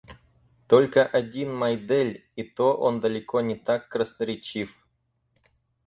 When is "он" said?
2.73-3.01